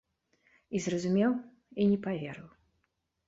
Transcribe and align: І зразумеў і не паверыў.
І 0.77 0.81
зразумеў 0.85 1.31
і 1.83 1.87
не 1.91 1.99
паверыў. 2.05 2.47